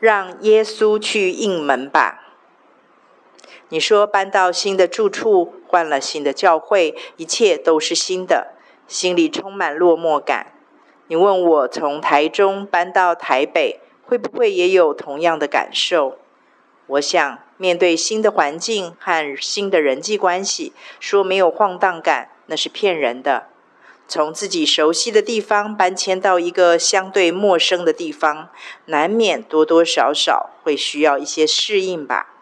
[0.00, 2.24] 让耶稣去应门吧。
[3.70, 8.54] 你说搬到新的住处，换了新的教会，一切都是新的，
[8.86, 10.52] 心里充满落寞感。
[11.08, 16.18] 你问我从台中搬到台北，会不会也有同样的感受？
[16.86, 23.48] 我想，面对新的环境和新的人际关系，说没有晃荡感，那是骗人的。
[24.10, 28.48] 从自己熟悉的地方搬迁到一个相对陌生的地方，
[28.86, 32.34] 难免多多少少会需要一些适应吧。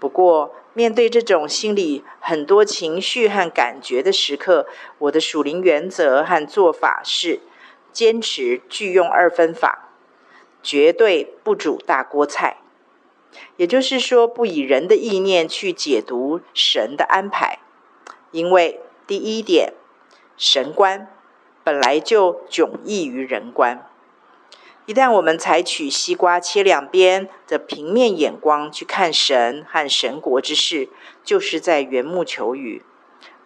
[0.00, 4.66] 不过，面对这种心里很多情绪和感觉的时刻，
[4.96, 7.40] 我的属灵原则和做法是
[7.92, 9.90] 坚持句用二分法，
[10.62, 12.56] 绝对不煮大锅菜。
[13.58, 17.58] 也就是说，不以人的意念去解读神的安排，
[18.30, 19.74] 因为第一点。
[20.44, 21.06] 神观
[21.62, 23.88] 本来就迥异于人观。
[24.86, 30.88] 一旦我们采取西瓜切两边的平面眼光去看神和神国之事，
[31.22, 32.82] 就是在缘木求鱼，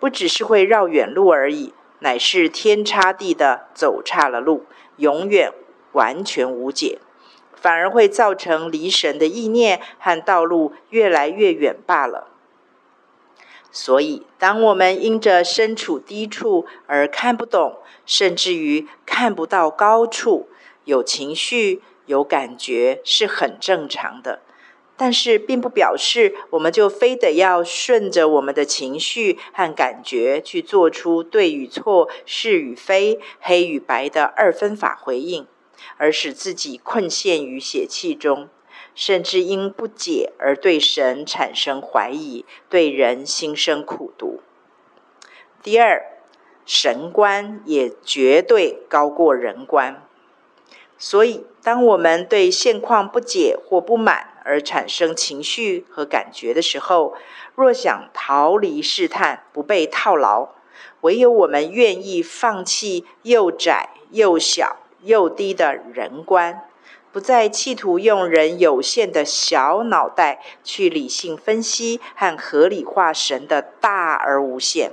[0.00, 4.64] 不只是会绕远路而已，乃是天差地的走岔了路，
[4.96, 5.52] 永远
[5.92, 6.98] 完全无解，
[7.52, 12.28] 反而会造成离神的意念和道路越来越远罢了。
[13.78, 20.48] 所以，当我们因着身处低处而看不懂，甚至于看不到高处，
[20.86, 24.40] 有情绪、有感觉是很正常的。
[24.96, 35.46] 但是，并不表示我们就非得要顺着我们的情绪和感觉去做出对与错、是与非、黑与白的二分法回应，
[35.98, 38.48] 而使自己困陷于血气中。
[38.96, 44.40] 甚至因不解而对神产生怀疑，对人心生苦毒。
[45.62, 46.02] 第二，
[46.64, 50.02] 神观也绝对高过人观。
[50.98, 57.14] 所以，当我们对现况不解或不满而产生情绪和感觉的时候，
[57.54, 60.54] 若想逃离试探，不被套牢，
[61.02, 66.66] 唯有我们愿意放弃又窄又小又低的人观。
[67.16, 74.92] 不再企图用人有限的小脑袋去理性分析和合理化神的大而无限，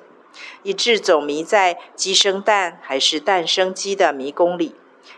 [0.62, 4.74] 以致走迷在鸡生蛋还是蛋生鸡的迷宫里，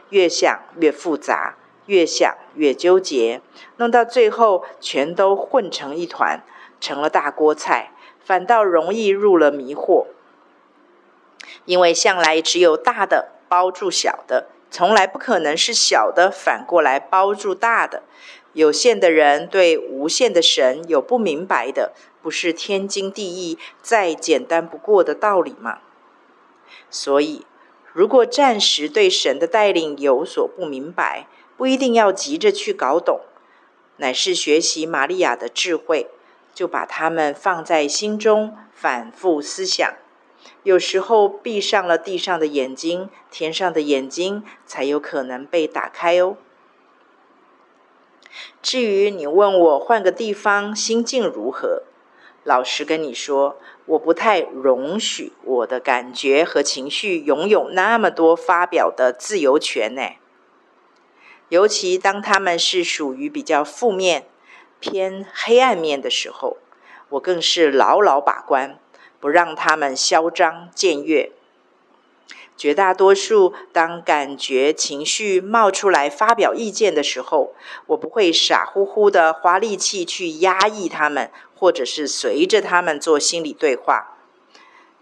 [0.09, 3.39] 越想越复杂，越想越纠结，
[3.77, 6.43] 弄到最后全都混成一团，
[6.81, 7.91] 成了大锅菜，
[8.25, 10.07] 反倒容易入了迷惑，
[11.65, 14.47] 因为向来只有大的包住小的。
[14.75, 18.03] 从来不可能是小的反过来包住大的。
[18.51, 25.79] 有限的人对无限的神有不明白的，不是天经地义、再简单不过的道理吗？
[26.89, 27.45] 所以，
[27.93, 33.21] 如果暂时对神的带领有所不明白，不一定要急着去搞懂，
[33.95, 36.09] 乃是学习玛利亚的智慧，
[36.53, 39.93] 就把它们放在心中，反复思想。
[40.63, 46.37] 有时候闭上了地上的眼睛，天上的眼睛才有可能被打开哦。
[48.61, 51.83] 至于你问我换个地方心境如何，
[52.43, 60.01] 老实跟你说，我不太容许我的感觉和情绪拥有那么多发表的自由权呢。
[61.49, 64.25] 尤其当他们是属于比较负面、
[64.79, 66.57] 偏黑暗面的时候，
[67.09, 68.79] 我更是牢牢把关。
[69.25, 71.31] 不让他们嚣张僭越。
[72.55, 77.55] 绝大多数当感觉情绪冒出来发表意见的时候，
[77.87, 84.15] 我不会傻乎乎的花力气去压抑他们，或者是随着他们做心理对话，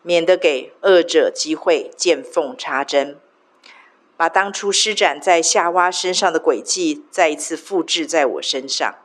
[0.01, 3.19] 免得给恶者机会见缝插针，
[4.16, 8.95] 把当初施展在夏娃身上的诡计再一次复制在我身上，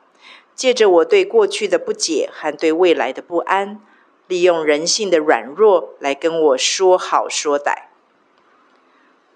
[0.55, 3.81] 借着我对过去的不解和对未来的不安。
[4.29, 7.87] 利用人性的软弱来跟我说好说歹，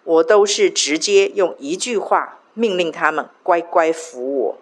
[0.05, 4.59] 我都是直接用一句话命令他们乖乖服我，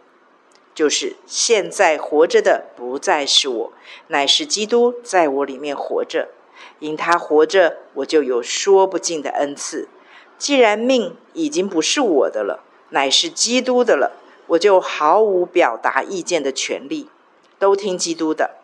[0.72, 3.72] 就是现在活着的不再是我，
[4.06, 6.28] 乃是基督在我里面活着，
[6.78, 9.88] 因他活着，我就有说不尽的恩赐。
[10.38, 14.12] 既然命已经不是我的了，乃是基督的了，
[14.46, 17.08] 我就毫无表达意见的权利，
[17.58, 18.59] 都听基督的。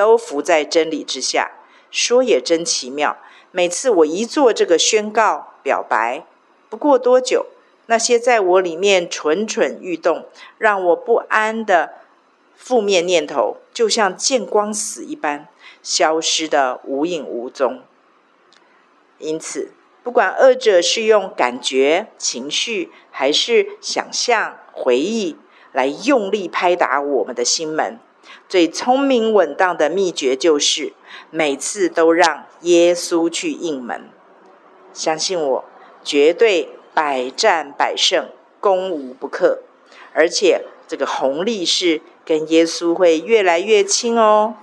[0.00, 1.50] 都浮在真理之下，
[1.90, 3.18] 说也真奇妙。
[3.50, 6.24] 每次我一做这个宣告表白，
[6.70, 7.46] 不过多久，
[7.84, 10.24] 那些在我里面蠢蠢欲动、
[10.56, 11.94] 让我不安的
[12.54, 15.48] 负面念头，就像见光死一般，
[15.82, 17.82] 消失的无影无踪。
[19.18, 25.36] 因此，不管二者是用感觉、情绪，还是想象、回忆，
[25.72, 27.98] 来用力拍打我们的心门。
[28.48, 30.92] 最聪明稳当的秘诀就是
[31.30, 34.08] 每次都让耶稣去应门。
[34.92, 35.64] 相信我，
[36.02, 38.28] 绝对百战百胜，
[38.58, 39.60] 攻无不克。
[40.12, 44.56] 而且这个红利是跟耶稣会越来越亲哦。